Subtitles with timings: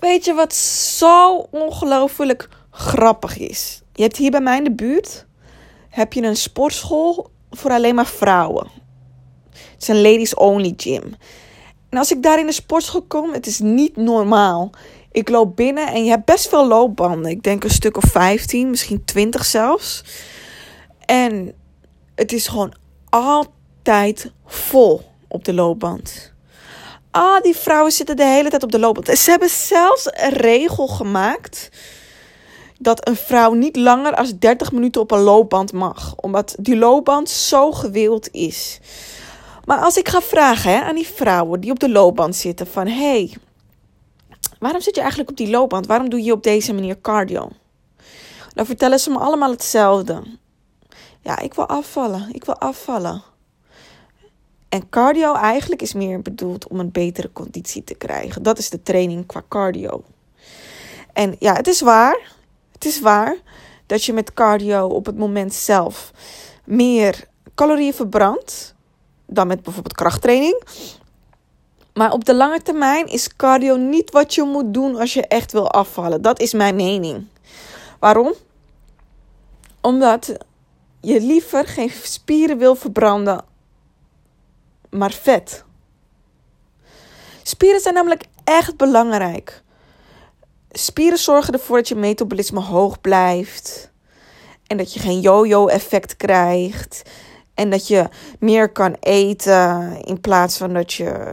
[0.00, 3.82] Weet je wat zo ongelooflijk grappig is?
[3.92, 5.26] Je hebt hier bij mij in de buurt
[5.88, 8.66] heb je een sportschool voor alleen maar vrouwen.
[9.50, 11.14] Het is een ladies only gym.
[11.88, 14.70] En als ik daar in de sportschool kom, het is niet normaal.
[15.12, 17.30] Ik loop binnen en je hebt best veel loopbanden.
[17.30, 20.04] Ik denk een stuk of 15, misschien 20 zelfs.
[21.04, 21.54] En
[22.14, 22.74] het is gewoon
[23.08, 26.32] altijd vol op de loopband.
[27.10, 29.18] Ah, die vrouwen zitten de hele tijd op de loopband.
[29.18, 31.70] Ze hebben zelfs een regel gemaakt
[32.78, 37.30] dat een vrouw niet langer als 30 minuten op een loopband mag, omdat die loopband
[37.30, 38.78] zo gewild is.
[39.64, 42.86] Maar als ik ga vragen hè, aan die vrouwen die op de loopband zitten van
[42.86, 43.36] hey,
[44.58, 45.86] waarom zit je eigenlijk op die loopband?
[45.86, 47.50] Waarom doe je op deze manier cardio?
[48.54, 50.22] Dan vertellen ze me allemaal hetzelfde.
[51.20, 52.28] Ja, ik wil afvallen.
[52.32, 53.22] Ik wil afvallen.
[54.70, 58.42] En cardio eigenlijk is meer bedoeld om een betere conditie te krijgen.
[58.42, 60.02] Dat is de training qua cardio.
[61.12, 62.32] En ja, het is waar.
[62.72, 63.36] Het is waar
[63.86, 66.12] dat je met cardio op het moment zelf
[66.64, 68.74] meer calorieën verbrandt
[69.26, 70.62] dan met bijvoorbeeld krachttraining.
[71.94, 75.52] Maar op de lange termijn is cardio niet wat je moet doen als je echt
[75.52, 76.22] wil afvallen.
[76.22, 77.26] Dat is mijn mening.
[77.98, 78.34] Waarom?
[79.80, 80.36] Omdat
[81.00, 83.44] je liever geen spieren wil verbranden,
[84.90, 85.64] maar vet.
[87.42, 89.62] Spieren zijn namelijk echt belangrijk.
[90.70, 93.90] Spieren zorgen ervoor dat je metabolisme hoog blijft.
[94.66, 97.02] En dat je geen yo-yo effect krijgt.
[97.54, 101.32] En dat je meer kan eten in plaats van dat je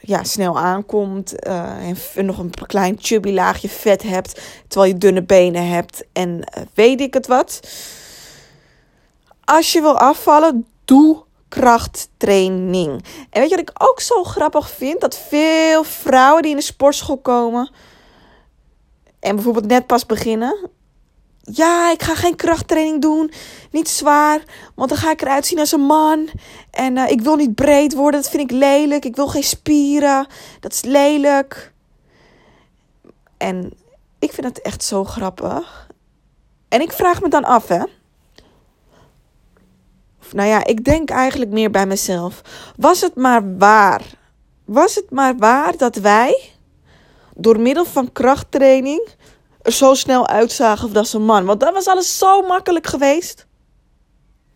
[0.00, 1.46] ja, snel aankomt.
[1.46, 4.40] Uh, en nog een klein chubby laagje vet hebt.
[4.68, 6.04] Terwijl je dunne benen hebt.
[6.12, 7.60] En uh, weet ik het wat.
[9.44, 13.04] Als je wil afvallen, doe krachttraining.
[13.30, 15.00] En weet je wat ik ook zo grappig vind?
[15.00, 17.70] Dat veel vrouwen die in de sportschool komen
[19.20, 20.70] en bijvoorbeeld net pas beginnen.
[21.40, 23.32] Ja, ik ga geen krachttraining doen.
[23.70, 24.42] Niet zwaar.
[24.74, 26.28] Want dan ga ik eruit zien als een man.
[26.70, 28.20] En uh, ik wil niet breed worden.
[28.20, 29.04] Dat vind ik lelijk.
[29.04, 30.26] Ik wil geen spieren.
[30.60, 31.72] Dat is lelijk.
[33.36, 33.72] En
[34.18, 35.88] ik vind het echt zo grappig.
[36.68, 37.82] En ik vraag me dan af, hè.
[40.32, 42.40] Nou ja, ik denk eigenlijk meer bij mezelf.
[42.76, 44.02] Was het maar waar?
[44.64, 46.50] Was het maar waar dat wij
[47.34, 49.08] door middel van krachttraining
[49.62, 51.44] er zo snel uitzagen als een man.
[51.44, 53.46] Want dat was alles zo makkelijk geweest.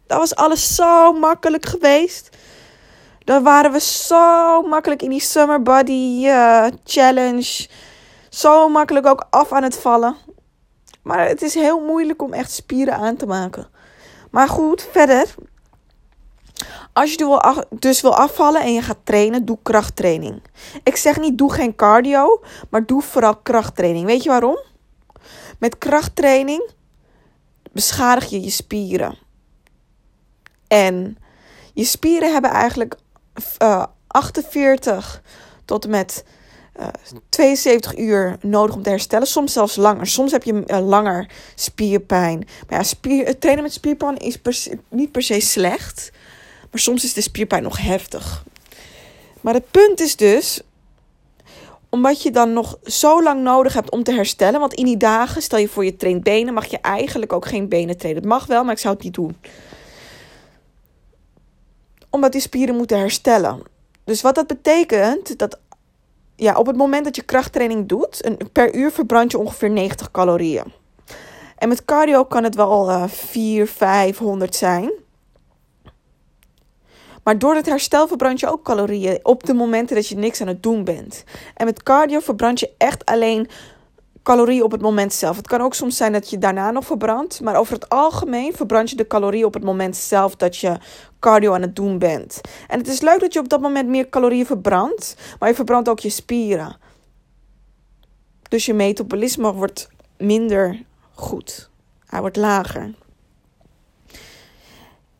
[0.06, 2.28] Dat was alles zo makkelijk geweest.
[3.24, 7.68] Dan waren we zo makkelijk in die Summer Body uh, Challenge.
[8.30, 10.16] Zo makkelijk ook af aan het vallen.
[11.02, 13.68] Maar het is heel moeilijk om echt spieren aan te maken.
[14.30, 15.34] Maar goed, verder.
[16.92, 20.42] Als je dus wil afvallen en je gaat trainen, doe krachttraining.
[20.82, 24.06] Ik zeg niet doe geen cardio, maar doe vooral krachttraining.
[24.06, 24.58] Weet je waarom?
[25.58, 26.70] Met krachttraining
[27.72, 29.18] beschadig je je spieren.
[30.68, 31.18] En
[31.74, 32.96] je spieren hebben eigenlijk
[33.62, 35.22] uh, 48
[35.64, 36.24] tot en met
[36.80, 36.92] uh, eh,
[37.28, 39.26] 72 uur nodig om te herstellen.
[39.26, 40.06] Soms zelfs langer.
[40.06, 42.38] Soms heb je uh, langer spierpijn.
[42.68, 46.12] Maar ja, spier, trainen met spierpijn is niet per se slecht.
[46.72, 48.44] Maar soms is de spierpijn nog heftig.
[49.40, 50.62] Maar het punt is dus,
[51.88, 54.60] omdat je dan nog zo lang nodig hebt om te herstellen.
[54.60, 57.68] Want in die dagen, stel je voor je traint benen, mag je eigenlijk ook geen
[57.68, 58.22] benen trainen.
[58.22, 59.36] Het mag wel, maar ik zou het niet doen.
[62.10, 63.62] Omdat die spieren moeten herstellen.
[64.04, 65.58] Dus wat dat betekent, dat
[66.36, 70.10] ja, op het moment dat je krachttraining doet, een, per uur verbrand je ongeveer 90
[70.10, 70.72] calorieën.
[71.58, 74.92] En met cardio kan het wel uh, 400, 500 zijn.
[77.22, 80.46] Maar door het herstel verbrand je ook calorieën op de momenten dat je niks aan
[80.46, 81.24] het doen bent.
[81.54, 83.48] En met cardio verbrand je echt alleen
[84.22, 85.36] calorieën op het moment zelf.
[85.36, 87.40] Het kan ook soms zijn dat je daarna nog verbrandt.
[87.40, 90.76] Maar over het algemeen verbrand je de calorieën op het moment zelf dat je
[91.20, 92.40] cardio aan het doen bent.
[92.68, 95.16] En het is leuk dat je op dat moment meer calorieën verbrandt.
[95.38, 96.76] Maar je verbrandt ook je spieren.
[98.48, 99.88] Dus je metabolisme wordt
[100.18, 100.82] minder
[101.14, 101.70] goed.
[102.06, 102.94] Hij wordt lager.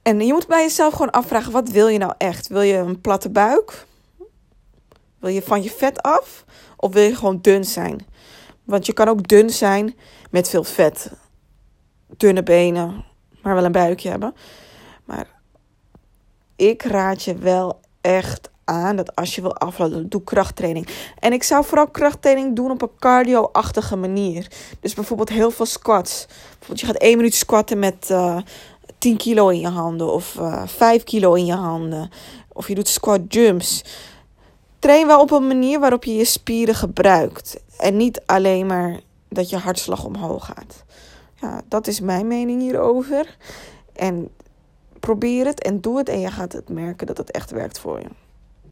[0.03, 2.49] En je moet bij jezelf gewoon afvragen: wat wil je nou echt?
[2.49, 3.87] Wil je een platte buik?
[5.19, 6.45] Wil je van je vet af?
[6.77, 8.07] Of wil je gewoon dun zijn?
[8.65, 9.95] Want je kan ook dun zijn
[10.31, 11.13] met veel vet.
[12.17, 13.05] Dunne benen,
[13.43, 14.35] maar wel een buikje hebben.
[15.05, 15.27] Maar
[16.57, 20.89] ik raad je wel echt aan dat als je wil afvallen, doe krachttraining.
[21.19, 24.47] En ik zou vooral krachttraining doen op een cardio-achtige manier.
[24.81, 26.27] Dus bijvoorbeeld heel veel squats.
[26.27, 28.39] Bijvoorbeeld je gaat één minuut squatten met uh,
[29.03, 32.11] 10 kilo in je handen of uh, eh, 5 kilo in je handen.
[32.53, 33.85] Of je doet squat jumps.
[34.79, 37.61] train wel op een manier waarop je je spieren gebruikt.
[37.79, 40.85] En niet alleen maar dat je hartslag omhoog gaat.
[41.35, 43.37] Ja, dat is mijn mening hierover.
[43.93, 44.29] En
[45.01, 48.01] probeer het en doe het en je gaat het merken dat het echt werkt voor
[48.01, 48.09] je.